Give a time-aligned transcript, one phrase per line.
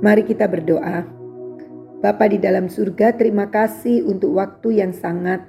[0.00, 1.04] Mari kita berdoa.
[2.00, 5.44] Bapa di dalam surga, terima kasih untuk waktu yang sangat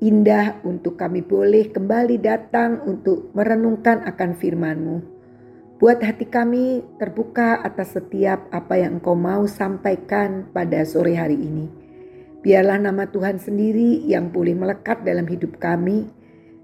[0.00, 4.96] indah untuk kami boleh kembali datang untuk merenungkan akan firman-Mu.
[5.76, 11.68] Buat hati kami terbuka atas setiap apa yang Engkau mau sampaikan pada sore hari ini.
[12.40, 16.08] Biarlah nama Tuhan sendiri yang boleh melekat dalam hidup kami.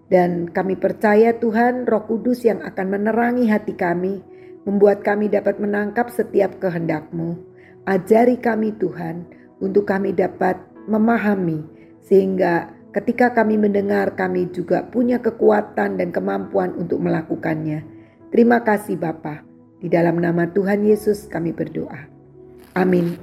[0.08, 4.31] Dan kami percaya Tuhan roh kudus yang akan menerangi hati kami
[4.64, 7.38] membuat kami dapat menangkap setiap kehendak-Mu.
[7.86, 9.26] Ajari kami Tuhan
[9.58, 10.54] untuk kami dapat
[10.86, 11.66] memahami
[12.02, 17.82] sehingga ketika kami mendengar kami juga punya kekuatan dan kemampuan untuk melakukannya.
[18.30, 19.42] Terima kasih Bapa.
[19.82, 22.06] Di dalam nama Tuhan Yesus kami berdoa.
[22.78, 23.18] Amin.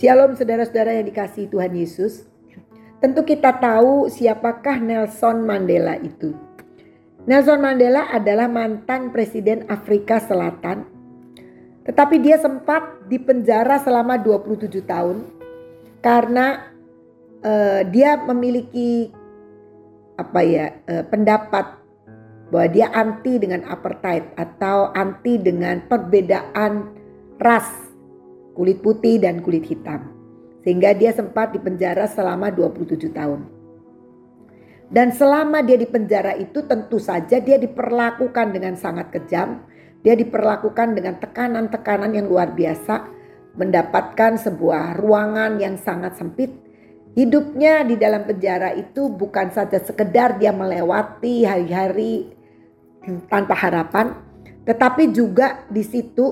[0.00, 2.24] Shalom saudara-saudara yang dikasihi Tuhan Yesus.
[3.04, 6.32] Tentu kita tahu siapakah Nelson Mandela itu.
[7.22, 10.82] Nelson Mandela adalah mantan presiden Afrika Selatan.
[11.86, 15.30] Tetapi dia sempat dipenjara selama 27 tahun
[16.02, 16.66] karena
[17.46, 19.10] uh, dia memiliki
[20.18, 21.78] apa ya uh, pendapat
[22.50, 26.90] bahwa dia anti dengan apartheid atau anti dengan perbedaan
[27.38, 27.70] ras
[28.58, 30.10] kulit putih dan kulit hitam.
[30.66, 33.61] Sehingga dia sempat dipenjara selama 27 tahun.
[34.92, 39.64] Dan selama dia di penjara itu tentu saja dia diperlakukan dengan sangat kejam.
[40.04, 43.08] Dia diperlakukan dengan tekanan-tekanan yang luar biasa.
[43.56, 46.52] Mendapatkan sebuah ruangan yang sangat sempit.
[47.16, 52.28] Hidupnya di dalam penjara itu bukan saja sekedar dia melewati hari-hari
[53.32, 54.12] tanpa harapan.
[54.68, 56.24] Tetapi juga di situ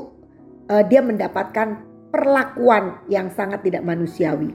[0.68, 1.80] uh, dia mendapatkan
[2.12, 4.52] perlakuan yang sangat tidak manusiawi.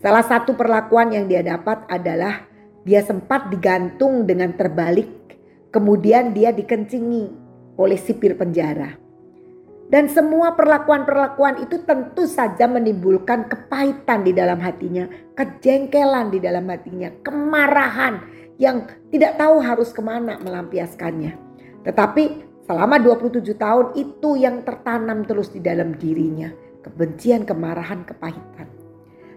[0.00, 2.55] Salah satu perlakuan yang dia dapat adalah
[2.86, 5.10] dia sempat digantung dengan terbalik,
[5.74, 7.34] kemudian dia dikencingi
[7.74, 8.94] oleh sipir penjara.
[9.90, 17.10] Dan semua perlakuan-perlakuan itu tentu saja menimbulkan kepahitan di dalam hatinya, kejengkelan di dalam hatinya,
[17.26, 18.22] kemarahan
[18.58, 21.34] yang tidak tahu harus ke mana melampiaskannya.
[21.86, 22.24] Tetapi
[22.66, 26.50] selama 27 tahun itu yang tertanam terus di dalam dirinya.
[26.82, 28.66] Kebencian, kemarahan, kepahitan.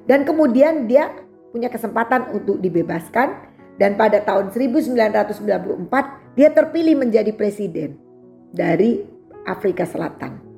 [0.06, 1.14] Dan kemudian dia
[1.50, 3.50] punya kesempatan untuk dibebaskan
[3.80, 7.98] dan pada tahun 1994 dia terpilih menjadi presiden
[8.54, 9.02] dari
[9.48, 10.50] Afrika Selatan.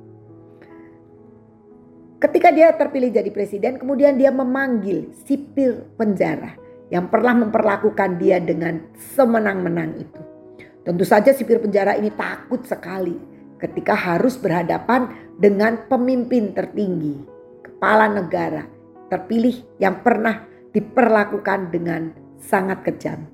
[2.22, 6.54] Ketika dia terpilih jadi presiden, kemudian dia memanggil sipir penjara
[6.94, 8.78] yang pernah memperlakukan dia dengan
[9.16, 10.22] semenang-menang itu.
[10.86, 13.18] Tentu saja sipir penjara ini takut sekali
[13.58, 17.22] ketika harus berhadapan dengan pemimpin tertinggi,
[17.66, 18.66] kepala negara
[19.10, 23.28] terpilih yang pernah diperlakukan dengan sangat kejam.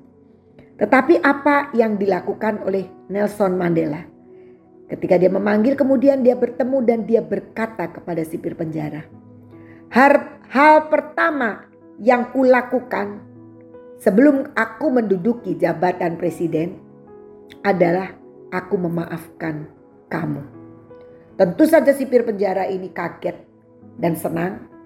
[0.77, 4.05] Tetapi apa yang dilakukan oleh Nelson Mandela?
[4.87, 9.03] Ketika dia memanggil kemudian dia bertemu dan dia berkata kepada sipir penjara.
[9.91, 11.67] Hal, hal pertama
[11.99, 13.19] yang kulakukan
[13.99, 16.77] sebelum aku menduduki jabatan presiden
[17.65, 18.13] adalah
[18.53, 19.67] aku memaafkan
[20.07, 20.43] kamu.
[21.35, 23.37] Tentu saja sipir penjara ini kaget
[23.99, 24.76] dan senang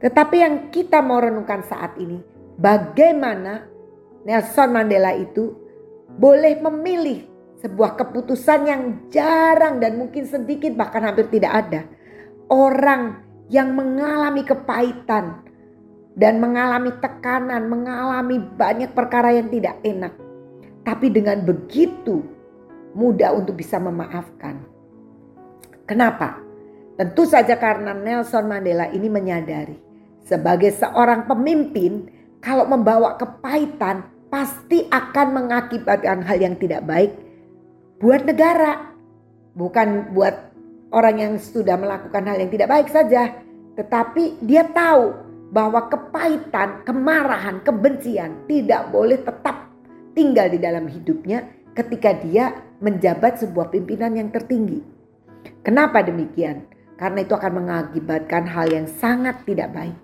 [0.00, 2.16] tetapi yang kita mau renungkan saat ini,
[2.56, 3.68] bagaimana
[4.24, 5.52] Nelson Mandela itu
[6.16, 7.28] boleh memilih
[7.60, 11.84] sebuah keputusan yang jarang dan mungkin sedikit bahkan hampir tidak ada.
[12.48, 13.20] Orang
[13.52, 15.44] yang mengalami kepahitan
[16.16, 20.16] dan mengalami tekanan, mengalami banyak perkara yang tidak enak.
[20.80, 22.24] Tapi dengan begitu
[22.96, 24.64] mudah untuk bisa memaafkan.
[25.84, 26.40] Kenapa?
[26.96, 29.89] Tentu saja karena Nelson Mandela ini menyadari
[30.24, 32.08] sebagai seorang pemimpin,
[32.40, 37.12] kalau membawa kepahitan, pasti akan mengakibatkan hal yang tidak baik
[38.00, 38.96] buat negara,
[39.52, 40.32] bukan buat
[40.94, 43.36] orang yang sudah melakukan hal yang tidak baik saja,
[43.76, 45.12] tetapi dia tahu
[45.52, 49.68] bahwa kepahitan, kemarahan, kebencian tidak boleh tetap
[50.16, 51.44] tinggal di dalam hidupnya
[51.76, 54.80] ketika dia menjabat sebuah pimpinan yang tertinggi.
[55.60, 56.64] Kenapa demikian?
[56.96, 59.96] Karena itu akan mengakibatkan hal yang sangat tidak baik.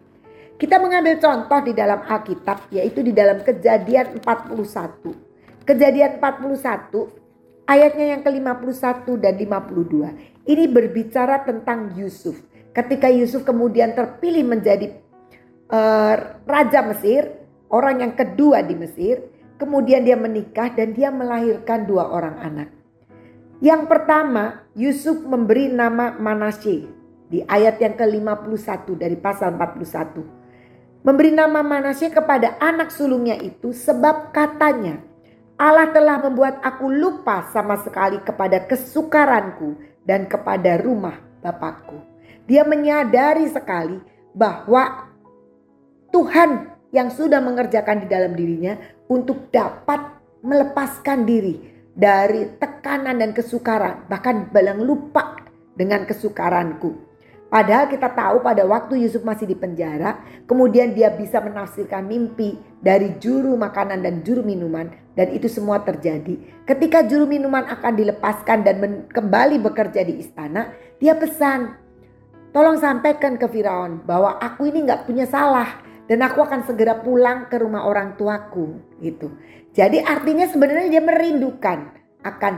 [0.56, 5.68] Kita mengambil contoh di dalam Alkitab yaitu di dalam Kejadian 41.
[5.68, 10.48] Kejadian 41 ayatnya yang ke-51 dan 52.
[10.48, 12.40] Ini berbicara tentang Yusuf.
[12.72, 14.96] Ketika Yusuf kemudian terpilih menjadi
[15.68, 17.36] uh, raja Mesir,
[17.68, 19.28] orang yang kedua di Mesir,
[19.60, 22.68] kemudian dia menikah dan dia melahirkan dua orang anak.
[23.60, 26.88] Yang pertama, Yusuf memberi nama Manasye
[27.28, 30.35] di ayat yang ke-51 dari pasal 41
[31.06, 34.98] memberi nama Manasye kepada anak sulungnya itu sebab katanya
[35.54, 42.02] Allah telah membuat aku lupa sama sekali kepada kesukaranku dan kepada rumah Bapakku.
[42.50, 44.02] Dia menyadari sekali
[44.34, 45.08] bahwa
[46.10, 48.76] Tuhan yang sudah mengerjakan di dalam dirinya
[49.06, 50.12] untuk dapat
[50.44, 51.56] melepaskan diri
[51.96, 55.40] dari tekanan dan kesukaran, bahkan balang lupa
[55.72, 57.15] dengan kesukaranku.
[57.46, 60.18] Padahal kita tahu pada waktu Yusuf masih di penjara,
[60.50, 66.42] kemudian dia bisa menafsirkan mimpi dari juru makanan dan juru minuman dan itu semua terjadi.
[66.66, 68.76] Ketika juru minuman akan dilepaskan dan
[69.06, 71.78] kembali bekerja di istana, dia pesan,
[72.50, 77.46] tolong sampaikan ke Firaun bahwa aku ini nggak punya salah dan aku akan segera pulang
[77.46, 79.30] ke rumah orang tuaku gitu.
[79.70, 81.94] Jadi artinya sebenarnya dia merindukan
[82.26, 82.54] akan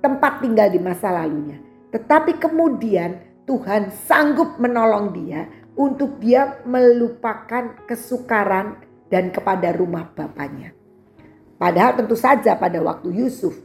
[0.00, 1.60] tempat tinggal di masa lalunya.
[1.92, 10.76] Tetapi kemudian Tuhan sanggup menolong dia untuk dia melupakan kesukaran dan kepada rumah bapaknya.
[11.56, 13.56] Padahal tentu saja pada waktu Yusuf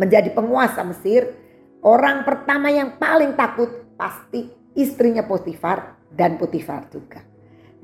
[0.00, 1.36] menjadi penguasa Mesir,
[1.84, 7.20] orang pertama yang paling takut pasti istrinya Potifar dan Potifar juga.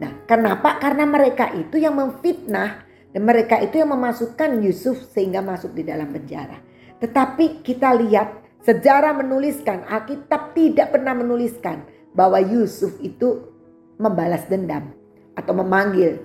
[0.01, 0.81] Nah, kenapa?
[0.81, 6.09] Karena mereka itu yang memfitnah dan mereka itu yang memasukkan Yusuf sehingga masuk di dalam
[6.09, 6.59] penjara.
[6.97, 11.83] Tetapi kita lihat Sejarah menuliskan, Alkitab tidak pernah menuliskan
[12.15, 13.51] bahwa Yusuf itu
[13.99, 14.95] membalas dendam
[15.35, 16.23] atau memanggil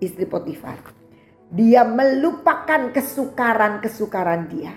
[0.00, 0.80] istri Potifar.
[1.52, 4.72] Dia melupakan kesukaran-kesukaran dia.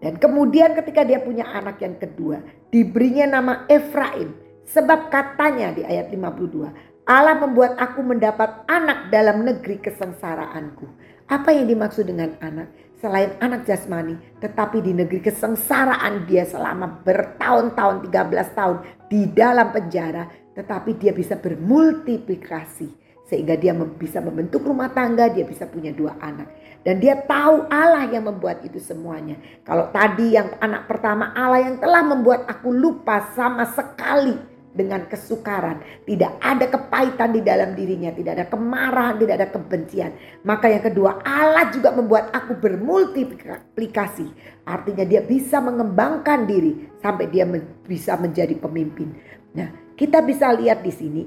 [0.00, 2.40] Dan kemudian ketika dia punya anak yang kedua,
[2.72, 4.32] diberinya nama Efraim.
[4.68, 10.84] Sebab katanya di ayat 52, Allah membuat aku mendapat anak dalam negeri kesengsaraanku.
[11.28, 12.72] Apa yang dimaksud dengan anak?
[12.98, 20.26] Selain anak jasmani, tetapi di negeri kesengsaraan dia selama bertahun-tahun, 13 tahun di dalam penjara,
[20.58, 22.90] tetapi dia bisa bermultiplikasi
[23.28, 26.48] sehingga dia bisa membentuk rumah tangga, dia bisa punya dua anak.
[26.80, 29.36] Dan dia tahu Allah yang membuat itu semuanya.
[29.68, 35.80] Kalau tadi yang anak pertama Allah yang telah membuat aku lupa sama sekali dengan kesukaran,
[36.04, 40.10] tidak ada kepahitan di dalam dirinya, tidak ada kemarahan, tidak ada kebencian.
[40.44, 44.26] Maka yang kedua, Allah juga membuat aku bermultiplikasi.
[44.68, 47.44] Artinya dia bisa mengembangkan diri sampai dia
[47.84, 49.12] bisa menjadi pemimpin.
[49.56, 49.68] Nah,
[49.98, 51.22] kita bisa lihat di sini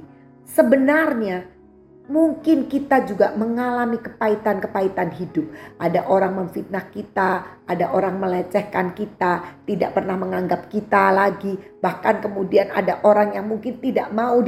[0.48, 1.61] sebenarnya
[2.10, 5.46] Mungkin kita juga mengalami kepahitan-kepahitan hidup.
[5.78, 11.54] Ada orang memfitnah kita, ada orang melecehkan kita, tidak pernah menganggap kita lagi.
[11.56, 14.42] Bahkan kemudian ada orang yang mungkin tidak mau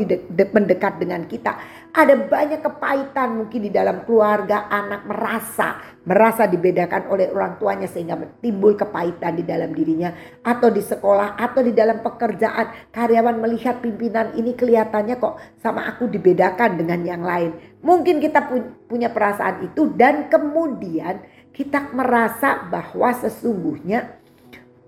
[0.50, 1.82] mendekat dengan kita.
[1.94, 8.19] Ada banyak kepahitan mungkin di dalam keluarga, anak merasa merasa dibedakan oleh orang tuanya sehingga
[8.44, 10.12] timbul kepahitan di dalam dirinya
[10.44, 12.92] atau di sekolah atau di dalam pekerjaan.
[12.92, 17.56] Karyawan melihat pimpinan ini kelihatannya kok sama aku dibedakan dengan yang lain.
[17.86, 18.51] Mungkin kita
[18.90, 21.24] punya perasaan itu dan kemudian
[21.56, 24.18] kita merasa bahwa sesungguhnya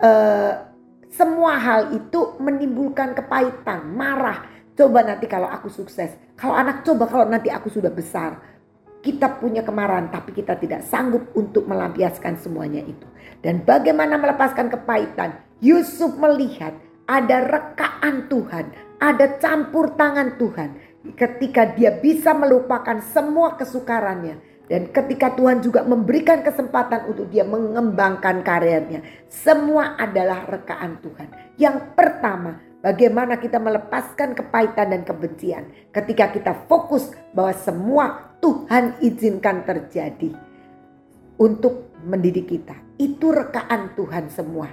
[0.02, 0.74] uh,
[1.16, 7.26] semua hal itu menimbulkan kepahitan marah coba nanti kalau aku sukses kalau anak coba kalau
[7.26, 8.56] nanti aku sudah besar
[9.06, 13.06] kita punya kemarahan tapi kita tidak sanggup untuk melampiaskan semuanya itu.
[13.46, 15.38] Dan bagaimana melepaskan kepahitan?
[15.62, 16.74] Yusuf melihat
[17.06, 20.70] ada rekaan Tuhan, ada campur tangan Tuhan
[21.14, 28.42] ketika dia bisa melupakan semua kesukarannya dan ketika Tuhan juga memberikan kesempatan untuk dia mengembangkan
[28.42, 29.06] karirnya.
[29.30, 31.30] Semua adalah rekaan Tuhan.
[31.62, 38.06] Yang pertama, bagaimana kita melepaskan kepahitan dan kebencian ketika kita fokus bahwa semua
[38.46, 40.30] Tuhan izinkan terjadi
[41.42, 42.78] untuk mendidik kita.
[43.02, 44.70] Itu rekaan Tuhan semua.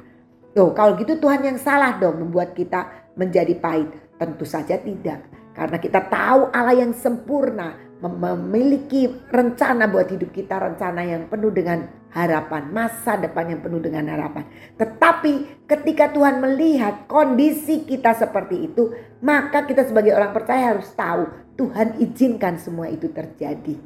[0.52, 3.88] Tuh, kalau gitu Tuhan yang salah dong membuat kita menjadi pahit.
[4.20, 5.24] Tentu saja tidak.
[5.56, 11.86] Karena kita tahu Allah yang sempurna memiliki rencana buat hidup kita, rencana yang penuh dengan
[12.10, 14.42] harapan, masa depan yang penuh dengan harapan.
[14.74, 18.90] Tetapi ketika Tuhan melihat kondisi kita seperti itu,
[19.22, 23.78] maka kita sebagai orang percaya harus tahu Tuhan izinkan semua itu terjadi.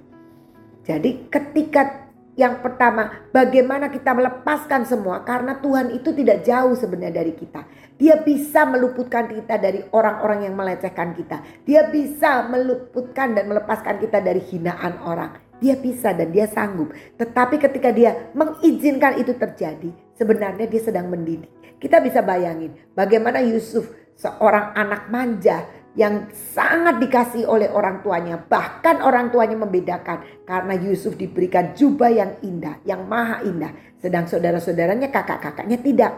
[0.86, 2.05] Jadi ketika
[2.36, 7.64] yang pertama, bagaimana kita melepaskan semua karena Tuhan itu tidak jauh sebenarnya dari kita.
[7.96, 11.40] Dia bisa meluputkan kita dari orang-orang yang melecehkan kita.
[11.64, 15.32] Dia bisa meluputkan dan melepaskan kita dari hinaan orang.
[15.64, 16.92] Dia bisa dan dia sanggup.
[17.16, 21.48] Tetapi ketika dia mengizinkan itu terjadi, sebenarnya dia sedang mendidik.
[21.80, 25.64] Kita bisa bayangin bagaimana Yusuf seorang anak manja
[25.96, 28.36] yang sangat dikasih oleh orang tuanya.
[28.36, 33.72] Bahkan orang tuanya membedakan karena Yusuf diberikan jubah yang indah, yang maha indah.
[33.96, 36.12] Sedang saudara-saudaranya kakak-kakaknya tidak.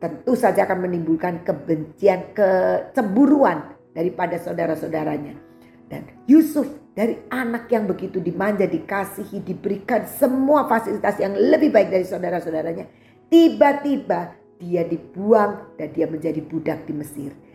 [0.00, 5.36] Tentu saja akan menimbulkan kebencian, kecemburuan daripada saudara-saudaranya.
[5.86, 6.66] Dan Yusuf
[6.96, 12.88] dari anak yang begitu dimanja, dikasihi, diberikan semua fasilitas yang lebih baik dari saudara-saudaranya.
[13.28, 17.51] Tiba-tiba dia dibuang dan dia menjadi budak di Mesir.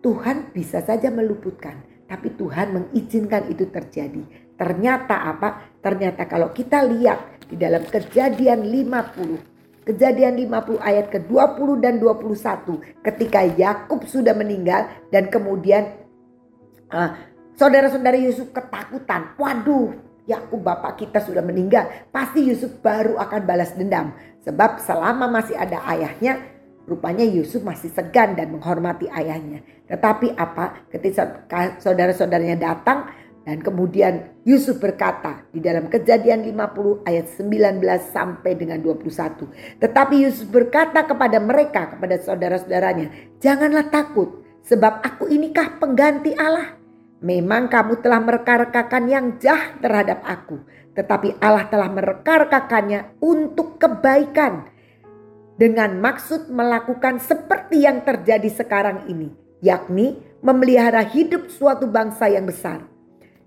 [0.00, 1.76] Tuhan bisa saja meluputkan,
[2.08, 4.24] tapi Tuhan mengizinkan itu terjadi.
[4.56, 5.76] Ternyata apa?
[5.80, 13.40] Ternyata kalau kita lihat di dalam kejadian 50, kejadian 50 ayat ke-20 dan 21, ketika
[13.44, 16.00] Yakub sudah meninggal dan kemudian
[16.92, 17.16] uh,
[17.56, 19.36] saudara-saudara Yusuf ketakutan.
[19.36, 19.96] Waduh,
[20.28, 21.88] Yakub bapak kita sudah meninggal.
[22.08, 24.12] Pasti Yusuf baru akan balas dendam.
[24.44, 26.40] Sebab selama masih ada ayahnya,
[26.90, 29.62] Rupanya Yusuf masih segan dan menghormati ayahnya.
[29.86, 30.90] Tetapi apa?
[30.90, 33.06] Ketika saudara-saudaranya datang
[33.46, 37.78] dan kemudian Yusuf berkata di dalam kejadian 50 ayat 19
[38.10, 39.06] sampai dengan 21.
[39.78, 46.74] Tetapi Yusuf berkata kepada mereka, kepada saudara-saudaranya, Janganlah takut sebab aku inikah pengganti Allah.
[47.22, 50.58] Memang kamu telah mereka-rekakan yang jahat terhadap aku.
[50.98, 54.79] Tetapi Allah telah mereka-rekakannya untuk kebaikan
[55.60, 59.28] dengan maksud melakukan seperti yang terjadi sekarang ini,
[59.60, 62.88] yakni memelihara hidup suatu bangsa yang besar.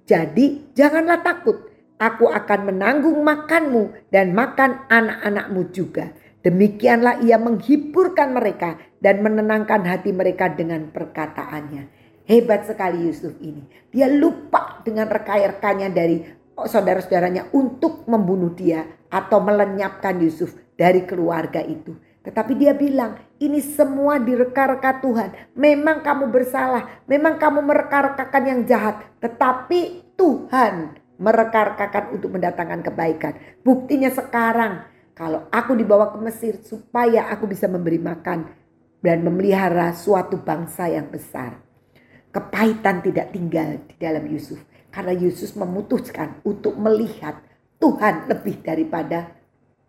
[0.06, 1.74] Jadi, janganlah takut.
[1.98, 6.14] Aku akan menanggung makanmu dan makan anak-anakmu juga.
[6.46, 11.90] Demikianlah ia menghiburkan mereka dan menenangkan hati mereka dengan perkataannya.
[12.30, 13.66] Hebat sekali Yusuf ini.
[13.90, 16.22] Dia lupa dengan rekan-rekannya dari
[16.54, 21.94] saudara-saudaranya untuk membunuh dia atau melenyapkan Yusuf dari keluarga itu.
[22.24, 25.30] Tetapi dia bilang, ini semua direka-reka Tuhan.
[25.60, 29.04] Memang kamu bersalah, memang kamu mereka-rekakan yang jahat.
[29.20, 33.34] Tetapi Tuhan mereka-rekakan untuk mendatangkan kebaikan.
[33.60, 38.50] Buktinya sekarang, kalau aku dibawa ke Mesir supaya aku bisa memberi makan
[39.04, 41.60] dan memelihara suatu bangsa yang besar.
[42.32, 44.58] Kepahitan tidak tinggal di dalam Yusuf.
[44.90, 47.36] Karena Yusuf memutuskan untuk melihat
[47.78, 49.43] Tuhan lebih daripada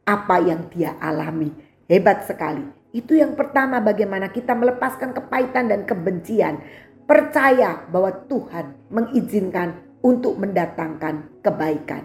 [0.04, 1.52] apa yang dia alami.
[1.88, 2.64] Hebat sekali.
[2.94, 6.62] Itu yang pertama bagaimana kita melepaskan kepahitan dan kebencian.
[7.04, 12.04] Percaya bahwa Tuhan mengizinkan untuk mendatangkan kebaikan.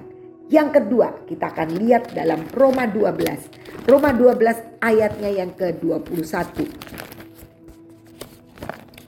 [0.50, 3.86] Yang kedua kita akan lihat dalam Roma 12.
[3.86, 6.65] Roma 12 ayatnya yang ke-21.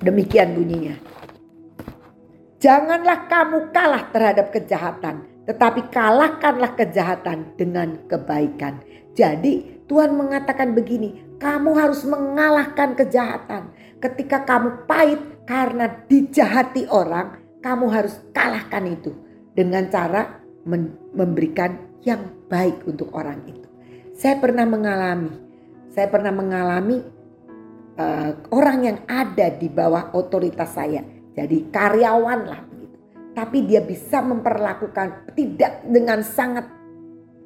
[0.05, 0.95] Demikian bunyinya.
[2.61, 8.81] Janganlah kamu kalah terhadap kejahatan, tetapi kalahkanlah kejahatan dengan kebaikan.
[9.17, 13.73] Jadi Tuhan mengatakan begini, kamu harus mengalahkan kejahatan.
[13.99, 19.11] Ketika kamu pahit karena dijahati orang, kamu harus kalahkan itu
[19.51, 20.41] dengan cara
[21.13, 23.67] memberikan yang baik untuk orang itu.
[24.17, 25.33] Saya pernah mengalami,
[25.89, 27.01] saya pernah mengalami
[27.97, 31.01] uh, orang yang ada di bawah otoritas saya.
[31.31, 32.70] Jadi karyawan lah
[33.31, 36.67] tapi dia bisa memperlakukan tidak dengan sangat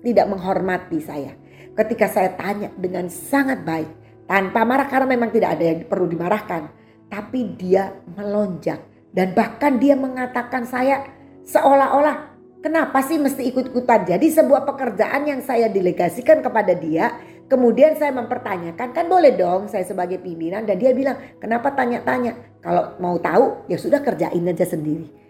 [0.05, 1.33] tidak menghormati saya.
[1.75, 3.89] Ketika saya tanya dengan sangat baik,
[4.29, 6.69] tanpa marah karena memang tidak ada yang perlu dimarahkan,
[7.09, 8.79] tapi dia melonjak
[9.15, 11.03] dan bahkan dia mengatakan saya
[11.45, 14.07] seolah-olah kenapa sih mesti ikut-ikutan.
[14.07, 17.13] Jadi sebuah pekerjaan yang saya delegasikan kepada dia,
[17.45, 22.59] kemudian saya mempertanyakan, kan boleh dong saya sebagai pimpinan dan dia bilang, "Kenapa tanya-tanya?
[22.59, 25.24] Kalau mau tahu ya sudah kerjain aja sendiri."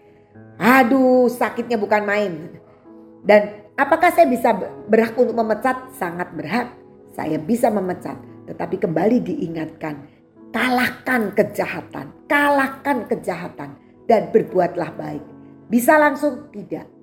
[0.56, 2.32] Aduh sakitnya bukan main.
[3.20, 4.56] Dan apakah saya bisa
[4.88, 5.92] berhak untuk memecat?
[5.96, 6.72] Sangat berhak.
[7.12, 8.16] Saya bisa memecat.
[8.48, 10.08] Tetapi kembali diingatkan.
[10.54, 12.24] Kalahkan kejahatan.
[12.24, 13.76] Kalahkan kejahatan.
[14.06, 15.24] Dan berbuatlah baik.
[15.68, 16.48] Bisa langsung?
[16.54, 16.95] Tidak.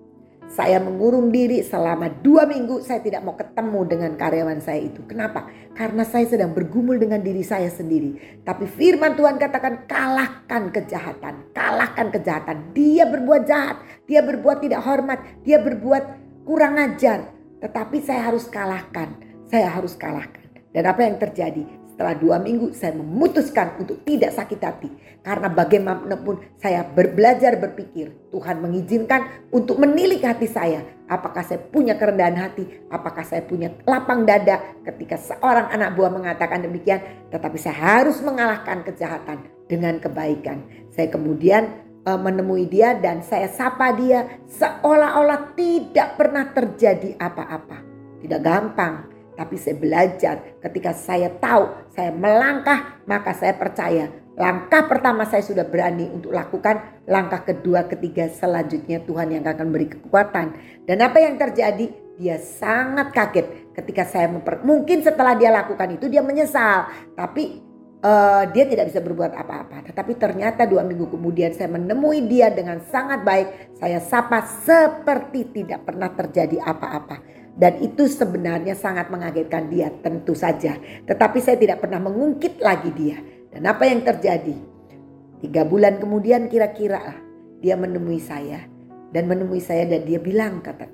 [0.53, 5.01] Saya mengurung diri selama dua minggu saya tidak mau ketemu dengan karyawan saya itu.
[5.09, 5.49] Kenapa?
[5.73, 8.37] Karena saya sedang bergumul dengan diri saya sendiri.
[8.45, 11.49] Tapi firman Tuhan katakan kalahkan kejahatan.
[11.57, 12.69] Kalahkan kejahatan.
[12.77, 13.81] Dia berbuat jahat.
[14.05, 15.25] Dia berbuat tidak hormat.
[15.41, 16.03] Dia berbuat
[16.45, 17.33] kurang ajar.
[17.57, 19.09] Tetapi saya harus kalahkan.
[19.49, 20.53] Saya harus kalahkan.
[20.69, 21.65] Dan apa yang terjadi?
[21.93, 24.89] Setelah dua minggu saya memutuskan untuk tidak sakit hati.
[25.21, 28.33] Karena bagaimanapun saya berbelajar berpikir.
[28.33, 30.81] Tuhan mengizinkan untuk menilik hati saya.
[31.05, 32.65] Apakah saya punya kerendahan hati?
[32.89, 37.29] Apakah saya punya lapang dada ketika seorang anak buah mengatakan demikian.
[37.29, 40.65] Tetapi saya harus mengalahkan kejahatan dengan kebaikan.
[40.89, 41.77] Saya kemudian
[42.09, 47.85] uh, menemui dia dan saya sapa dia seolah-olah tidak pernah terjadi apa-apa.
[48.17, 49.12] Tidak gampang,
[49.43, 50.35] tapi saya belajar.
[50.63, 54.07] Ketika saya tahu saya melangkah maka saya percaya.
[54.39, 57.03] Langkah pertama saya sudah berani untuk lakukan.
[57.05, 60.47] Langkah kedua ketiga selanjutnya Tuhan yang akan beri kekuatan.
[60.87, 61.91] Dan apa yang terjadi?
[62.15, 63.75] Dia sangat kaget.
[63.75, 66.87] Ketika saya memper mungkin setelah dia lakukan itu dia menyesal.
[67.13, 67.59] Tapi
[67.99, 69.91] uh, dia tidak bisa berbuat apa-apa.
[69.91, 73.75] Tetapi ternyata dua minggu kemudian saya menemui dia dengan sangat baik.
[73.75, 80.77] Saya sapa seperti tidak pernah terjadi apa-apa dan itu sebenarnya sangat mengagetkan dia tentu saja.
[81.05, 83.21] Tetapi saya tidak pernah mengungkit lagi dia.
[83.53, 84.57] Dan apa yang terjadi?
[85.43, 87.13] Tiga bulan kemudian kira-kira
[87.61, 88.65] dia menemui saya
[89.13, 90.89] dan menemui saya dan dia bilang kata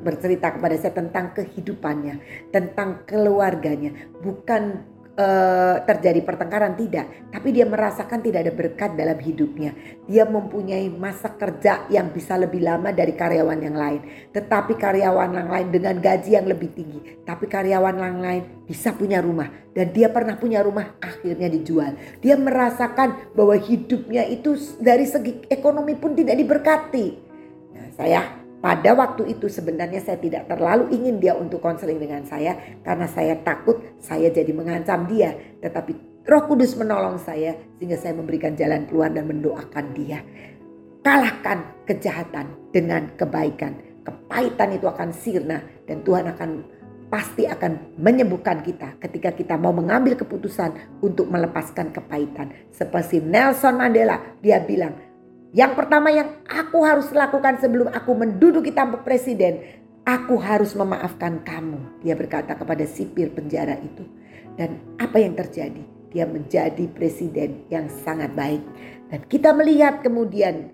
[0.00, 3.92] bercerita kepada saya tentang kehidupannya, tentang keluarganya,
[4.22, 9.72] bukan uh, terjadi pertengkaran tidak, tapi dia merasakan tidak ada berkat dalam hidupnya.
[10.06, 15.48] Dia mempunyai masa kerja yang bisa lebih lama dari karyawan yang lain, tetapi karyawan yang
[15.50, 20.08] lain dengan gaji yang lebih tinggi, tapi karyawan yang lain bisa punya rumah dan dia
[20.08, 21.92] pernah punya rumah akhirnya dijual.
[22.24, 27.06] Dia merasakan bahwa hidupnya itu dari segi ekonomi pun tidak diberkati.
[27.76, 32.58] Nah, saya pada waktu itu sebenarnya saya tidak terlalu ingin dia untuk konseling dengan saya
[32.82, 35.38] karena saya takut saya jadi mengancam dia.
[35.62, 40.18] Tetapi Roh Kudus menolong saya sehingga saya memberikan jalan keluar dan mendoakan dia.
[40.98, 44.02] Kalahkan kejahatan dengan kebaikan.
[44.02, 46.50] Kepahitan itu akan sirna dan Tuhan akan
[47.06, 52.50] pasti akan menyembuhkan kita ketika kita mau mengambil keputusan untuk melepaskan kepahitan.
[52.74, 54.98] Seperti Nelson Mandela, dia bilang,
[55.54, 59.62] yang pertama yang aku harus lakukan sebelum aku menduduki tampuk presiden,
[60.06, 62.02] aku harus memaafkan kamu.
[62.02, 64.06] Dia berkata kepada sipir penjara itu.
[64.56, 65.82] Dan apa yang terjadi?
[66.10, 68.62] Dia menjadi presiden yang sangat baik.
[69.12, 70.72] Dan kita melihat kemudian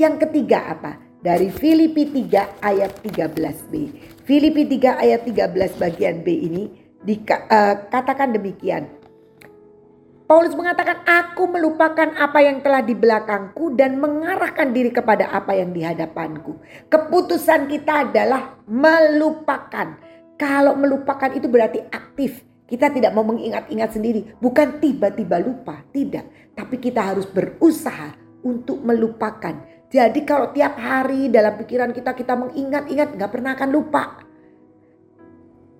[0.00, 0.96] yang ketiga apa?
[1.18, 3.72] Dari Filipi 3 ayat 13b.
[4.22, 6.64] Filipi 3 ayat 13 bagian B ini
[7.02, 8.97] dikatakan uh, demikian.
[10.28, 15.72] Paulus mengatakan, "Aku melupakan apa yang telah di belakangku dan mengarahkan diri kepada apa yang
[15.72, 16.60] di hadapanku."
[16.92, 19.96] Keputusan kita adalah melupakan.
[20.36, 22.44] Kalau melupakan itu berarti aktif.
[22.68, 26.28] Kita tidak mau mengingat-ingat sendiri, bukan tiba-tiba lupa, tidak.
[26.52, 28.12] Tapi kita harus berusaha
[28.44, 29.56] untuk melupakan.
[29.88, 34.27] Jadi kalau tiap hari dalam pikiran kita kita mengingat-ingat nggak pernah akan lupa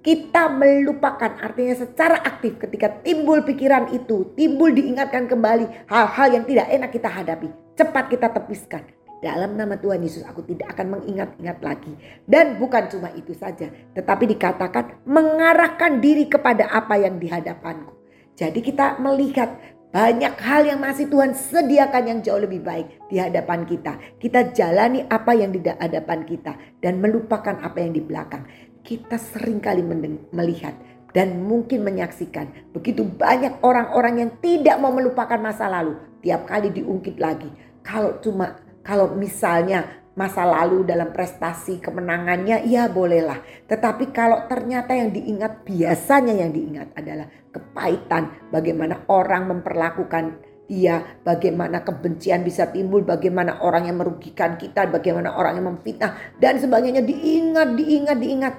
[0.08, 6.64] kita melupakan artinya secara aktif ketika timbul pikiran itu, timbul diingatkan kembali hal-hal yang tidak
[6.72, 7.52] enak kita hadapi.
[7.76, 8.88] Cepat kita tepiskan.
[9.20, 11.92] Dalam nama Tuhan Yesus aku tidak akan mengingat-ingat lagi.
[12.24, 13.68] Dan bukan cuma itu saja.
[13.68, 17.92] Tetapi dikatakan mengarahkan diri kepada apa yang di hadapanku.
[18.32, 19.60] Jadi kita melihat
[19.92, 24.00] banyak hal yang masih Tuhan sediakan yang jauh lebih baik di hadapan kita.
[24.16, 28.48] Kita jalani apa yang di hadapan kita dan melupakan apa yang di belakang
[28.88, 29.84] kita sering kali
[30.32, 30.72] melihat
[31.12, 36.00] dan mungkin menyaksikan begitu banyak orang-orang yang tidak mau melupakan masa lalu.
[36.24, 37.52] Tiap kali diungkit lagi
[37.84, 39.84] kalau cuma kalau misalnya
[40.16, 43.44] masa lalu dalam prestasi kemenangannya ya bolehlah.
[43.68, 51.80] Tetapi kalau ternyata yang diingat biasanya yang diingat adalah kepahitan bagaimana orang memperlakukan dia, bagaimana
[51.80, 57.00] kebencian bisa timbul, bagaimana orang yang merugikan kita, bagaimana orang yang memfitnah dan sebagainya.
[57.00, 58.54] Diingat, diingat, diingat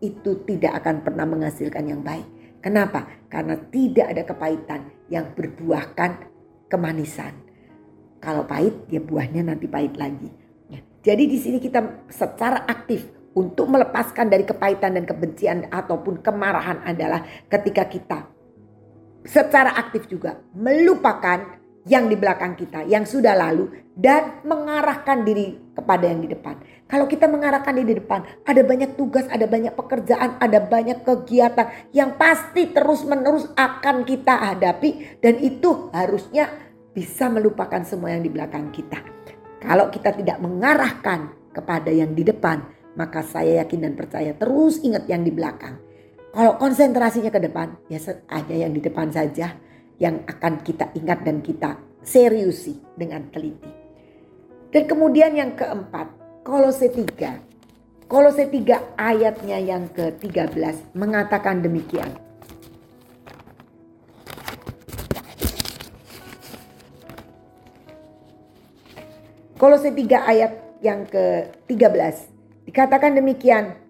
[0.00, 2.26] itu tidak akan pernah menghasilkan yang baik.
[2.60, 3.06] Kenapa?
[3.30, 6.10] Karena tidak ada kepahitan yang berbuahkan
[6.66, 7.32] kemanisan.
[8.18, 10.28] Kalau pahit, ya buahnya nanti pahit lagi.
[10.66, 10.82] Ya.
[11.04, 13.06] Jadi di sini kita secara aktif
[13.36, 18.18] untuk melepaskan dari kepahitan dan kebencian ataupun kemarahan adalah ketika kita
[19.26, 26.10] secara aktif juga melupakan yang di belakang kita, yang sudah lalu dan mengarahkan diri kepada
[26.10, 26.58] yang di depan.
[26.90, 31.66] Kalau kita mengarahkan diri di depan, ada banyak tugas, ada banyak pekerjaan, ada banyak kegiatan
[31.94, 36.50] yang pasti terus-menerus akan kita hadapi dan itu harusnya
[36.90, 38.98] bisa melupakan semua yang di belakang kita.
[39.62, 42.66] Kalau kita tidak mengarahkan kepada yang di depan,
[42.98, 45.78] maka saya yakin dan percaya terus ingat yang di belakang.
[46.34, 47.96] Kalau konsentrasinya ke depan, ya
[48.28, 49.56] hanya yang di depan saja
[49.96, 53.72] yang akan kita ingat dan kita seriusi dengan teliti.
[54.70, 56.12] Dan kemudian yang keempat,
[56.44, 58.06] Kolose 3.
[58.06, 62.12] Kolose 3 ayatnya yang ke-13 mengatakan demikian.
[69.56, 70.52] Kolose 3 ayat
[70.84, 72.14] yang ke-13
[72.68, 73.85] dikatakan demikian.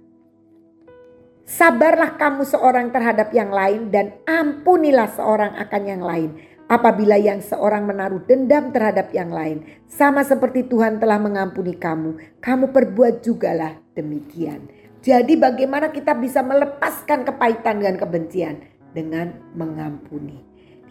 [1.46, 6.30] Sabarlah kamu seorang terhadap yang lain dan ampunilah seorang akan yang lain.
[6.66, 12.74] Apabila yang seorang menaruh dendam terhadap yang lain, sama seperti Tuhan telah mengampuni kamu, kamu
[12.74, 14.66] perbuat jugalah demikian.
[15.06, 20.42] Jadi bagaimana kita bisa melepaskan kepahitan dan kebencian dengan mengampuni.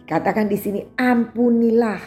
[0.08, 2.00] Dikatakan di sini ampunilah.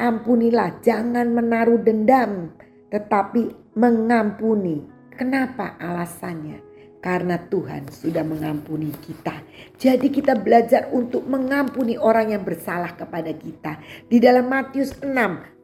[0.00, 2.56] Ampunilah, jangan menaruh dendam,
[2.88, 4.88] tetapi mengampuni.
[5.12, 6.65] Kenapa alasannya?
[7.06, 9.38] Karena Tuhan sudah mengampuni kita.
[9.78, 13.78] Jadi kita belajar untuk mengampuni orang yang bersalah kepada kita.
[14.10, 15.14] Di dalam Matius 6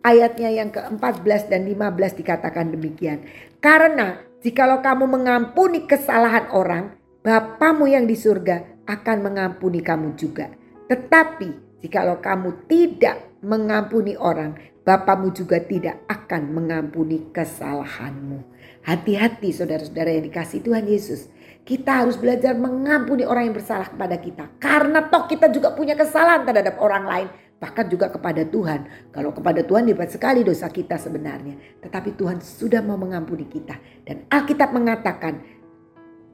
[0.06, 3.26] ayatnya yang ke-14 dan 15 dikatakan demikian.
[3.58, 6.94] Karena jikalau kamu mengampuni kesalahan orang,
[7.26, 10.46] Bapamu yang di surga akan mengampuni kamu juga.
[10.86, 18.42] Tetapi jikalau kamu tidak mengampuni orang, Bapamu juga tidak akan mengampuni kesalahanmu.
[18.82, 21.30] Hati-hati saudara-saudara yang dikasih Tuhan Yesus.
[21.62, 24.50] Kita harus belajar mengampuni orang yang bersalah kepada kita.
[24.58, 27.28] Karena toh kita juga punya kesalahan terhadap orang lain.
[27.62, 29.14] Bahkan juga kepada Tuhan.
[29.14, 31.78] Kalau kepada Tuhan hebat sekali dosa kita sebenarnya.
[31.78, 33.78] Tetapi Tuhan sudah mau mengampuni kita.
[34.02, 35.38] Dan Alkitab mengatakan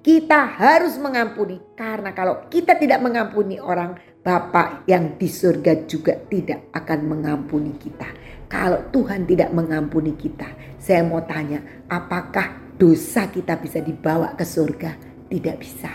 [0.00, 1.60] kita harus mengampuni.
[1.76, 8.27] Karena kalau kita tidak mengampuni orang, Bapak yang di surga juga tidak akan mengampuni kita.
[8.48, 10.48] Kalau Tuhan tidak mengampuni kita,
[10.80, 14.96] saya mau tanya, apakah dosa kita bisa dibawa ke surga?
[15.28, 15.92] Tidak bisa.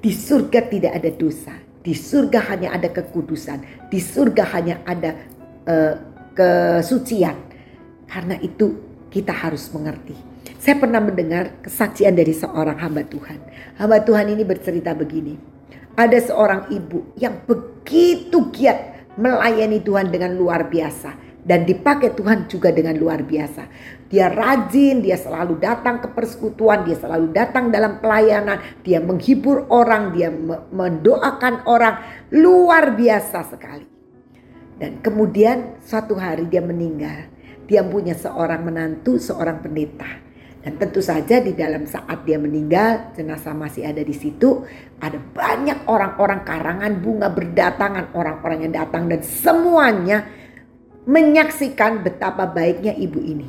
[0.00, 1.52] Di surga tidak ada dosa.
[1.84, 3.88] Di surga hanya ada kekudusan.
[3.92, 5.12] Di surga hanya ada
[5.68, 5.94] uh,
[6.32, 7.36] kesucian.
[8.08, 8.80] Karena itu
[9.12, 10.16] kita harus mengerti.
[10.56, 13.36] Saya pernah mendengar kesaksian dari seorang hamba Tuhan.
[13.76, 15.36] Hamba Tuhan ini bercerita begini.
[16.00, 22.72] Ada seorang ibu yang begitu giat melayani Tuhan dengan luar biasa dan dipakai Tuhan juga
[22.72, 23.68] dengan luar biasa.
[24.08, 30.16] Dia rajin, dia selalu datang ke persekutuan, dia selalu datang dalam pelayanan, dia menghibur orang,
[30.16, 30.32] dia
[30.72, 32.00] mendoakan orang,
[32.32, 33.86] luar biasa sekali.
[34.80, 37.30] Dan kemudian suatu hari dia meninggal.
[37.64, 40.24] Dia punya seorang menantu, seorang pendeta.
[40.64, 44.64] Dan tentu saja di dalam saat dia meninggal, jenazah masih ada di situ.
[44.96, 50.24] Ada banyak orang-orang karangan bunga berdatangan, orang-orang yang datang dan semuanya
[51.04, 53.48] menyaksikan betapa baiknya ibu ini.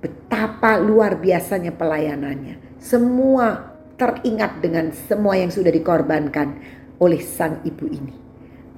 [0.00, 2.80] Betapa luar biasanya pelayanannya.
[2.80, 6.56] Semua teringat dengan semua yang sudah dikorbankan
[7.00, 8.14] oleh sang ibu ini.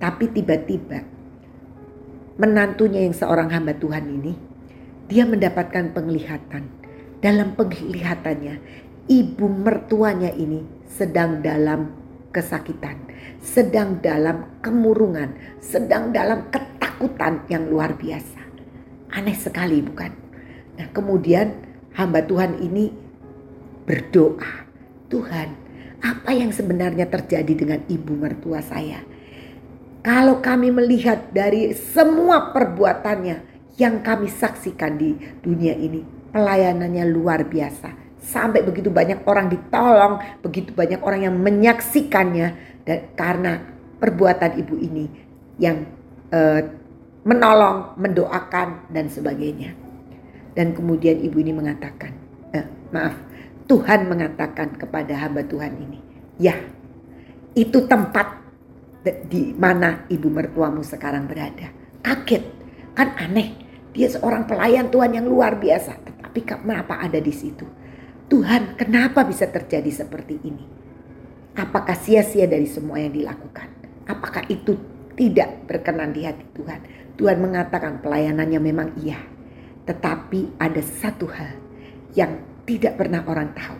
[0.03, 0.99] Tapi tiba-tiba
[2.43, 4.35] menantunya yang seorang hamba Tuhan ini,
[5.07, 6.67] dia mendapatkan penglihatan.
[7.23, 8.55] Dalam penglihatannya,
[9.07, 12.02] ibu mertuanya ini sedang dalam
[12.33, 12.97] kesakitan,
[13.39, 18.41] sedang dalam kemurungan, sedang dalam ketakutan yang luar biasa.
[19.13, 20.11] Aneh sekali bukan?
[20.81, 21.53] Nah kemudian
[21.95, 22.89] hamba Tuhan ini
[23.85, 24.65] berdoa.
[25.13, 25.49] Tuhan
[26.03, 29.05] apa yang sebenarnya terjadi dengan ibu mertua saya?
[30.03, 33.37] Kalau kami melihat dari semua perbuatannya
[33.79, 36.03] yang kami saksikan di dunia ini,
[36.35, 38.02] pelayanannya luar biasa.
[38.23, 42.55] Sampai begitu banyak orang ditolong, begitu banyak orang yang menyaksikannya
[42.87, 43.53] dan karena
[43.99, 45.11] perbuatan ibu ini
[45.59, 45.83] yang
[46.31, 46.63] uh,
[47.27, 49.75] menolong, mendoakan dan sebagainya.
[50.55, 52.13] Dan kemudian ibu ini mengatakan,
[52.55, 53.17] eh, maaf,
[53.67, 55.99] Tuhan mengatakan kepada hamba Tuhan ini,
[56.37, 56.55] ya
[57.57, 58.43] itu tempat
[59.03, 61.73] di mana ibu mertuamu sekarang berada.
[62.05, 62.45] Kaget,
[62.95, 63.59] kan aneh.
[63.93, 67.65] Dia seorang pelayan Tuhan yang luar biasa, tetapi kenapa ada di situ?
[68.33, 70.65] Tuhan, kenapa bisa terjadi seperti ini?
[71.53, 73.69] Apakah sia-sia dari semua yang dilakukan?
[74.09, 74.73] Apakah itu
[75.13, 76.81] tidak berkenan di hati Tuhan?
[77.21, 79.21] Tuhan mengatakan pelayanannya memang iya.
[79.85, 81.61] Tetapi ada satu hal
[82.17, 83.77] yang tidak pernah orang tahu.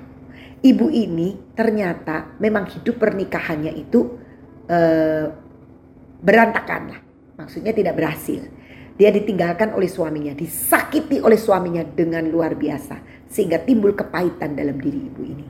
[0.61, 4.21] Ibu ini ternyata memang hidup pernikahannya itu
[4.69, 5.33] eh,
[6.21, 7.01] berantakan lah.
[7.41, 8.45] Maksudnya tidak berhasil.
[9.01, 13.22] Dia ditinggalkan oleh suaminya, disakiti oleh suaminya dengan luar biasa.
[13.33, 15.47] Sehingga timbul kepahitan dalam diri ibu ini.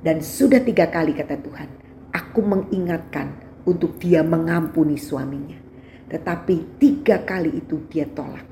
[0.00, 1.68] Dan sudah tiga kali kata Tuhan,
[2.16, 3.28] aku mengingatkan
[3.68, 5.60] untuk dia mengampuni suaminya.
[6.08, 8.46] Tetapi tiga kali itu dia tolak.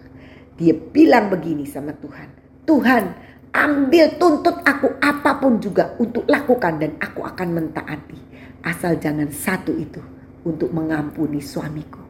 [0.60, 2.28] Dia bilang begini sama Tuhan.
[2.68, 3.04] Tuhan
[3.54, 8.18] ambil tuntut aku apa pun juga untuk lakukan dan aku akan mentaati.
[8.66, 10.02] Asal jangan satu itu
[10.44, 12.02] untuk mengampuni suamiku.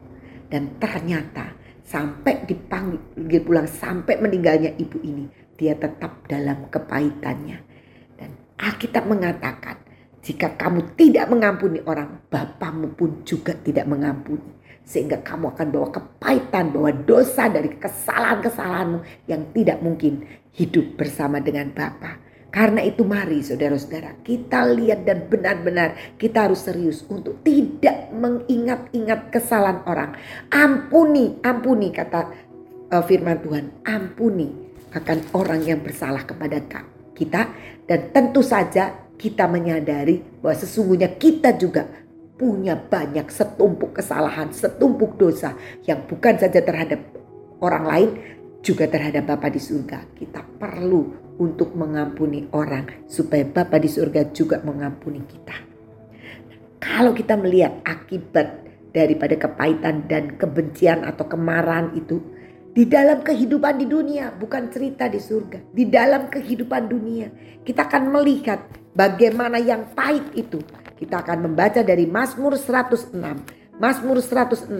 [0.49, 1.53] Dan ternyata
[1.85, 5.44] sampai dipanggil pulang sampai meninggalnya ibu ini.
[5.55, 7.57] Dia tetap dalam kepahitannya.
[8.19, 9.79] Dan Alkitab mengatakan
[10.25, 14.57] jika kamu tidak mengampuni orang, Bapamu pun juga tidak mengampuni.
[14.81, 21.69] Sehingga kamu akan bawa kepahitan, bawa dosa dari kesalahan-kesalahanmu yang tidak mungkin hidup bersama dengan
[21.69, 22.17] Bapa.
[22.49, 29.83] Karena itu mari saudara-saudara kita lihat dan benar-benar kita harus serius untuk tidak mengingat-ingat kesalahan
[29.85, 30.15] orang.
[30.49, 32.31] Ampuni, ampuni kata
[32.89, 33.65] uh, firman Tuhan.
[33.83, 34.64] Ampuni
[34.95, 36.63] akan orang yang bersalah kepada
[37.11, 37.51] kita.
[37.85, 41.85] Dan tentu saja kita menyadari bahwa sesungguhnya kita juga
[42.35, 45.55] punya banyak setumpuk kesalahan, setumpuk dosa
[45.87, 46.99] yang bukan saja terhadap
[47.63, 48.09] orang lain,
[48.65, 50.17] juga terhadap Bapa di surga.
[50.17, 55.55] Kita perlu untuk mengampuni orang supaya Bapa di surga juga mengampuni kita.
[56.81, 62.19] Kalau kita melihat akibat daripada kepahitan dan kebencian atau kemarahan itu
[62.75, 65.71] di dalam kehidupan di dunia, bukan cerita di surga.
[65.71, 67.31] Di dalam kehidupan dunia,
[67.63, 70.59] kita akan melihat bagaimana yang pahit itu
[70.99, 73.15] kita akan membaca dari Mazmur 106.
[73.79, 74.75] Mazmur 106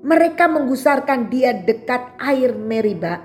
[0.00, 3.20] Mereka menggusarkan dia dekat air Meriba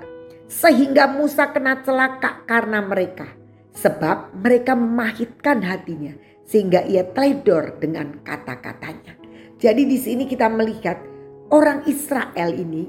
[0.50, 3.30] sehingga Musa kena celaka karena mereka.
[3.76, 9.14] Sebab mereka memahitkan hatinya sehingga ia teledor dengan kata-katanya.
[9.56, 11.00] Jadi di sini kita melihat
[11.52, 12.88] orang Israel ini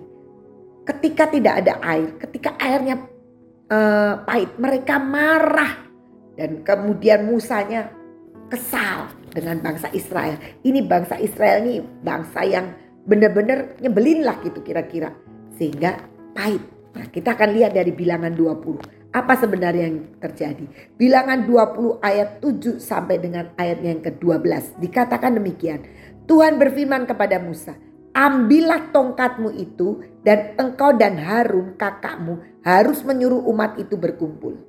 [0.87, 3.03] ketika tidak ada air, ketika airnya
[3.71, 5.87] uh, pahit, mereka marah
[6.39, 7.91] dan kemudian Musanya
[8.47, 10.41] kesal dengan bangsa Israel.
[10.65, 12.73] Ini bangsa Israel ini bangsa yang
[13.05, 15.13] benar-benar nyebelin lah gitu kira-kira.
[15.53, 16.01] Sehingga
[16.33, 16.65] pahit.
[16.97, 19.13] Nah kita akan lihat dari bilangan 20.
[19.13, 20.65] Apa sebenarnya yang terjadi?
[20.97, 24.81] Bilangan 20 ayat 7 sampai dengan ayatnya yang ke-12.
[24.81, 25.85] Dikatakan demikian.
[26.27, 27.77] Tuhan berfirman kepada Musa,
[28.11, 34.59] ambillah tongkatmu itu dan engkau dan Harun kakakmu harus menyuruh umat itu berkumpul.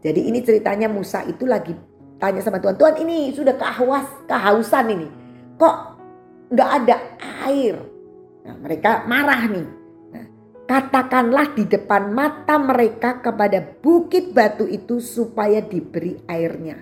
[0.00, 1.74] Jadi ini ceritanya Musa itu lagi
[2.20, 5.08] tanya sama Tuhan, Tuhan ini sudah kehaus, kehausan ini.
[5.56, 5.76] Kok
[6.52, 6.96] nggak ada
[7.48, 7.74] air?
[8.44, 9.80] Nah, mereka marah nih
[10.70, 16.78] katakanlah di depan mata mereka kepada bukit batu itu supaya diberi airnya.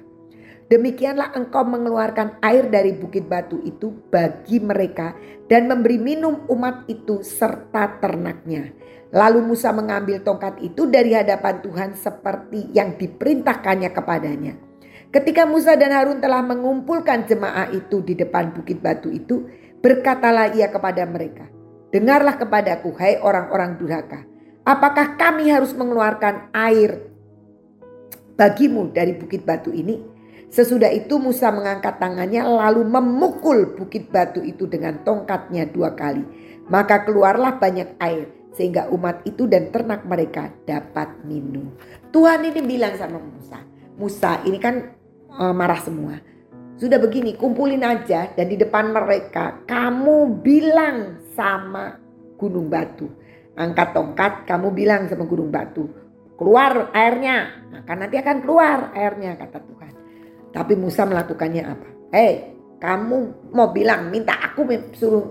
[0.69, 5.17] Demikianlah engkau mengeluarkan air dari bukit batu itu bagi mereka
[5.49, 8.77] dan memberi minum umat itu serta ternaknya.
[9.09, 14.68] Lalu Musa mengambil tongkat itu dari hadapan Tuhan seperti yang diperintahkannya kepadanya.
[15.09, 19.49] Ketika Musa dan Harun telah mengumpulkan jemaah itu di depan bukit batu itu,
[19.81, 21.49] berkatalah ia kepada mereka,
[21.89, 24.21] Dengarlah kepadaku, hai orang-orang durhaka.
[24.69, 27.01] Apakah kami harus mengeluarkan air
[28.37, 29.97] bagimu dari bukit batu ini?
[30.53, 36.25] Sesudah itu Musa mengangkat tangannya lalu memukul bukit batu itu dengan tongkatnya dua kali.
[36.69, 41.73] Maka keluarlah banyak air sehingga umat itu dan ternak mereka dapat minum.
[42.13, 43.65] Tuhan ini bilang sama Musa,
[43.97, 44.98] Musa ini kan
[45.33, 46.21] uh, marah semua.
[46.79, 51.99] Sudah begini, kumpulin aja dan di depan mereka kamu bilang sama
[52.39, 53.11] gunung batu.
[53.59, 55.91] Angkat tongkat, kamu bilang sama gunung batu,
[56.39, 57.67] keluar airnya.
[57.75, 59.93] Maka nanti akan keluar airnya kata Tuhan.
[60.55, 61.89] Tapi Musa melakukannya apa?
[62.15, 64.63] Hei, kamu mau bilang minta aku
[64.95, 65.27] suruh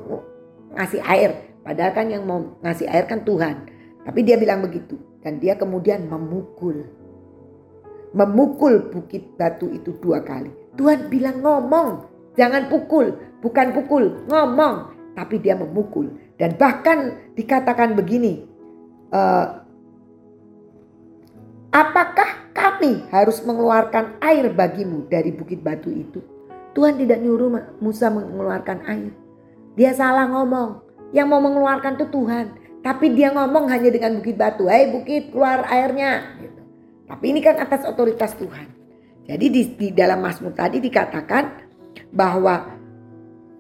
[0.75, 1.31] ngasih air.
[1.63, 3.71] Padahal kan yang mau ngasih air kan Tuhan.
[4.03, 4.99] Tapi dia bilang begitu.
[5.23, 7.06] Dan dia kemudian memukul.
[8.15, 10.51] Memukul bukit batu itu dua kali.
[10.79, 12.07] Tuhan bilang ngomong,
[12.39, 14.95] jangan pukul, bukan pukul, ngomong.
[15.17, 16.13] Tapi dia memukul.
[16.37, 18.45] Dan bahkan dikatakan begini,
[19.09, 19.65] uh,
[21.73, 26.21] apakah kami harus mengeluarkan air bagimu dari bukit batu itu?
[26.77, 29.11] Tuhan tidak nyuruh Musa mengeluarkan air.
[29.73, 30.85] Dia salah ngomong.
[31.09, 32.45] Yang mau mengeluarkan itu Tuhan.
[32.85, 34.69] Tapi dia ngomong hanya dengan bukit batu.
[34.69, 36.37] Hei bukit keluar airnya.
[37.07, 38.67] Tapi ini kan atas otoritas Tuhan.
[39.27, 41.43] Jadi di, di dalam Mazmur tadi dikatakan
[42.11, 42.77] bahwa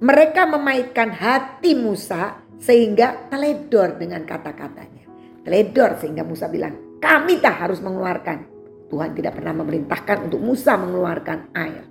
[0.03, 5.07] mereka memaitkan hati Musa sehingga teledor dengan kata-katanya.
[5.43, 8.55] Teledor sehingga Musa bilang, kami tak harus mengeluarkan.
[8.87, 11.83] Tuhan tidak pernah memerintahkan untuk Musa mengeluarkan air.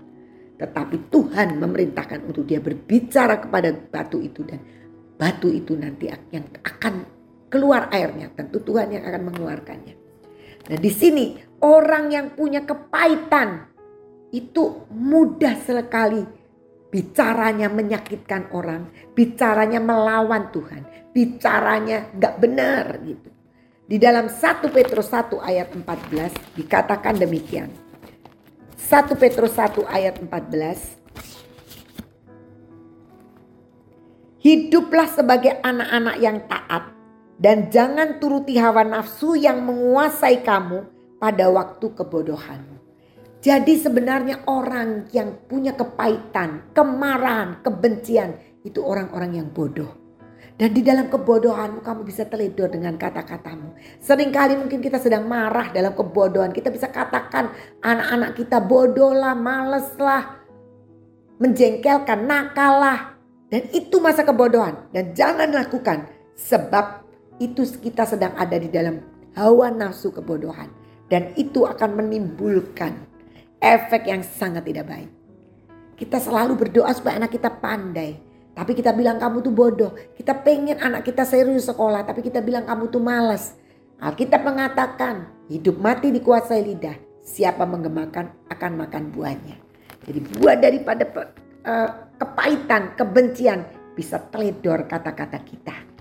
[0.56, 4.60] Tetapi Tuhan memerintahkan untuk dia berbicara kepada batu itu dan
[5.20, 7.04] batu itu nanti yang akan
[7.52, 8.32] keluar airnya.
[8.32, 10.05] Tentu Tuhan yang akan mengeluarkannya.
[10.66, 13.70] Nah di sini orang yang punya kepahitan
[14.34, 16.22] itu mudah sekali
[16.90, 23.30] bicaranya menyakitkan orang, bicaranya melawan Tuhan, bicaranya gak benar gitu.
[23.86, 27.70] Di dalam 1 Petrus 1 ayat 14 dikatakan demikian.
[28.74, 31.06] 1 Petrus 1 ayat 14
[34.46, 36.95] Hiduplah sebagai anak-anak yang taat
[37.36, 40.88] dan jangan turuti hawa nafsu yang menguasai kamu
[41.20, 42.64] pada waktu kebodohan.
[43.44, 48.34] Jadi sebenarnya orang yang punya kepahitan, kemarahan, kebencian
[48.66, 50.06] itu orang-orang yang bodoh.
[50.56, 53.76] Dan di dalam kebodohanmu kamu bisa teledor dengan kata-katamu.
[54.00, 56.50] Seringkali mungkin kita sedang marah dalam kebodohan.
[56.50, 57.52] Kita bisa katakan
[57.84, 60.40] anak-anak kita bodoh lah, males lah.
[61.36, 63.00] Menjengkelkan, nakal lah.
[63.52, 64.88] Dan itu masa kebodohan.
[64.96, 66.08] Dan jangan lakukan.
[66.34, 67.05] Sebab
[67.36, 69.00] itu kita sedang ada di dalam
[69.36, 70.72] hawa nafsu kebodohan.
[71.06, 72.98] Dan itu akan menimbulkan
[73.62, 75.10] efek yang sangat tidak baik.
[75.96, 78.18] Kita selalu berdoa supaya anak kita pandai.
[78.56, 79.92] Tapi kita bilang kamu tuh bodoh.
[80.16, 82.02] Kita pengen anak kita serius sekolah.
[82.02, 83.54] Tapi kita bilang kamu tuh malas.
[84.02, 86.96] Alkitab mengatakan hidup mati dikuasai lidah.
[87.22, 89.56] Siapa menggemakan akan makan buahnya.
[90.04, 91.04] Jadi buah daripada
[91.66, 95.95] uh, kepahitan, kebencian bisa teledor kata-kata kita.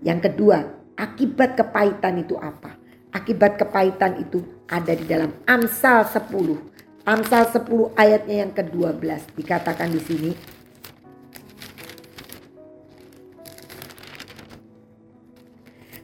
[0.00, 0.64] Yang kedua,
[0.96, 2.76] akibat kepahitan itu apa?
[3.12, 7.04] Akibat kepahitan itu ada di dalam Amsal 10.
[7.04, 10.32] Amsal 10 ayatnya yang ke-12 dikatakan di sini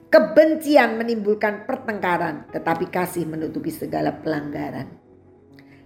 [0.07, 4.89] Kebencian menimbulkan pertengkaran, tetapi kasih menutupi segala pelanggaran.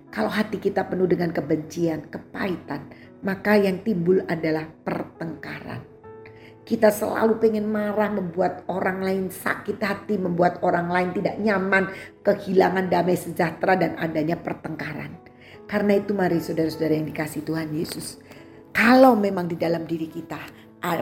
[0.07, 2.95] Kalau hati kita penuh dengan kebencian, kepahitan,
[3.27, 5.90] maka yang timbul adalah pertengkaran.
[6.71, 11.91] Kita selalu pengen marah, membuat orang lain sakit hati, membuat orang lain tidak nyaman,
[12.23, 15.19] kehilangan damai sejahtera dan adanya pertengkaran.
[15.67, 18.23] Karena itu mari saudara-saudara yang dikasih Tuhan Yesus.
[18.71, 20.39] Kalau memang di dalam diri kita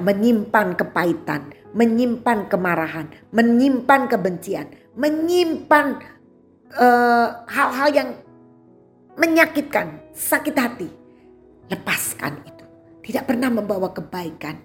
[0.00, 6.00] menyimpan kepahitan, menyimpan kemarahan, menyimpan kebencian, menyimpan
[6.72, 8.08] eh, hal-hal uh, yang
[9.20, 10.88] menyakitkan, sakit hati.
[11.68, 12.64] Lepaskan itu.
[13.04, 14.56] Tidak pernah membawa kebaikan.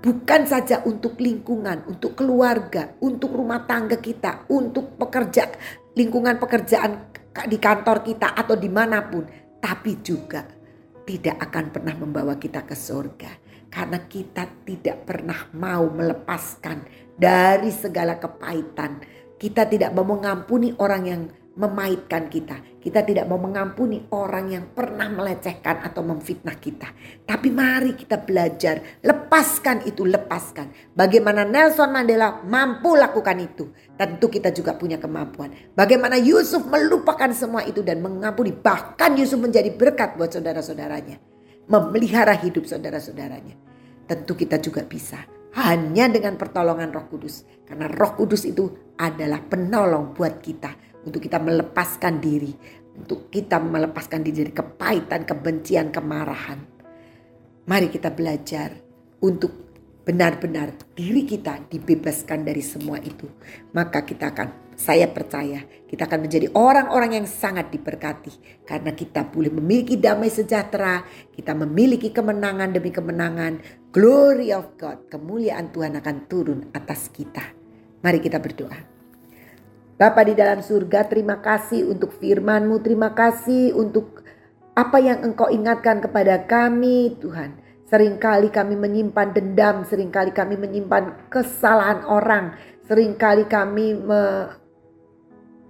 [0.00, 5.52] Bukan saja untuk lingkungan, untuk keluarga, untuk rumah tangga kita, untuk pekerja,
[5.92, 7.12] lingkungan pekerjaan
[7.44, 9.28] di kantor kita atau di mana pun.
[9.60, 10.48] Tapi juga
[11.04, 13.28] tidak akan pernah membawa kita ke surga
[13.68, 16.80] karena kita tidak pernah mau melepaskan
[17.14, 19.04] dari segala kepahitan.
[19.36, 21.22] Kita tidak mau mengampuni orang yang
[21.60, 22.80] memaitkan kita.
[22.80, 26.88] Kita tidak mau mengampuni orang yang pernah melecehkan atau memfitnah kita.
[27.28, 30.96] Tapi mari kita belajar, lepaskan itu, lepaskan.
[30.96, 33.68] Bagaimana Nelson Mandela mampu lakukan itu.
[34.00, 35.52] Tentu kita juga punya kemampuan.
[35.76, 38.56] Bagaimana Yusuf melupakan semua itu dan mengampuni.
[38.56, 41.30] Bahkan Yusuf menjadi berkat buat saudara-saudaranya
[41.70, 43.54] memelihara hidup saudara-saudaranya.
[44.10, 45.22] Tentu kita juga bisa.
[45.54, 47.46] Hanya dengan pertolongan roh kudus.
[47.62, 50.89] Karena roh kudus itu adalah penolong buat kita.
[51.06, 52.52] Untuk kita melepaskan diri.
[52.96, 56.60] Untuk kita melepaskan diri dari kepahitan, kebencian, kemarahan.
[57.64, 58.74] Mari kita belajar
[59.20, 63.28] untuk benar-benar diri kita dibebaskan dari semua itu,
[63.76, 69.52] maka kita akan, saya percaya, kita akan menjadi orang-orang yang sangat diberkati karena kita boleh
[69.52, 76.60] memiliki damai sejahtera, kita memiliki kemenangan demi kemenangan, glory of God, kemuliaan Tuhan akan turun
[76.72, 77.44] atas kita.
[78.00, 78.99] Mari kita berdoa.
[80.00, 84.24] Bapa di dalam surga, terima kasih untuk firman-Mu, terima kasih untuk
[84.72, 87.60] apa yang Engkau ingatkan kepada kami, Tuhan.
[87.84, 92.56] Seringkali kami menyimpan dendam, sering kali kami menyimpan kesalahan orang,
[92.88, 94.48] sering kali kami me,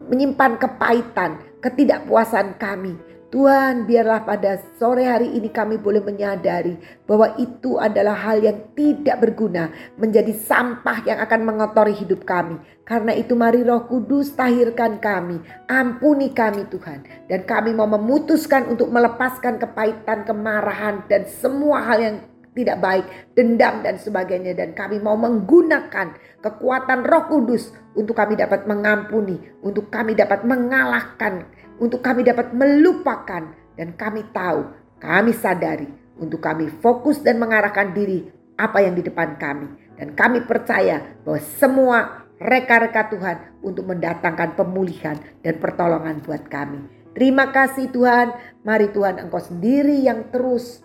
[0.06, 3.09] menyimpan kepahitan, ketidakpuasan kami.
[3.30, 6.74] Tuhan biarlah pada sore hari ini kami boleh menyadari
[7.06, 9.70] bahwa itu adalah hal yang tidak berguna
[10.02, 12.58] menjadi sampah yang akan mengotori hidup kami.
[12.82, 15.38] Karena itu mari roh kudus tahirkan kami,
[15.70, 17.30] ampuni kami Tuhan.
[17.30, 22.16] Dan kami mau memutuskan untuk melepaskan kepahitan, kemarahan dan semua hal yang
[22.58, 23.06] tidak baik,
[23.38, 24.58] dendam dan sebagainya.
[24.58, 31.46] Dan kami mau menggunakan kekuatan roh kudus untuk kami dapat mengampuni, untuk kami dapat mengalahkan
[31.80, 34.68] untuk kami dapat melupakan dan kami tahu,
[35.00, 35.88] kami sadari
[36.20, 38.28] untuk kami fokus dan mengarahkan diri
[38.60, 39.96] apa yang di depan kami.
[39.96, 41.98] Dan kami percaya bahwa semua
[42.36, 46.84] reka-reka Tuhan untuk mendatangkan pemulihan dan pertolongan buat kami.
[47.16, 48.36] Terima kasih Tuhan.
[48.60, 50.84] Mari Tuhan Engkau sendiri yang terus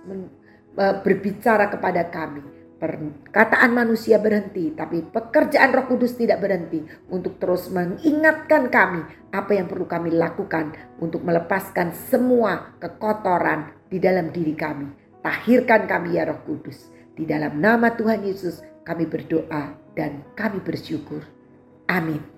[0.79, 7.71] eh, berbicara kepada kami perkataan manusia berhenti, tapi pekerjaan Roh Kudus tidak berhenti untuk terus
[7.71, 14.91] mengingatkan kami apa yang perlu kami lakukan untuk melepaskan semua kekotoran di dalam diri kami.
[15.23, 16.91] Tahirkan kami ya Roh Kudus.
[17.15, 21.23] Di dalam nama Tuhan Yesus kami berdoa dan kami bersyukur.
[21.87, 22.34] Amin.